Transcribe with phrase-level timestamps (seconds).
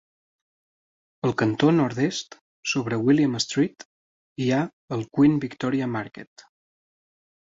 [1.27, 2.37] Al cantó nord-est
[2.71, 3.87] sobre William Street,
[4.45, 4.61] hi ha
[4.97, 6.47] el Queen Victoria Market.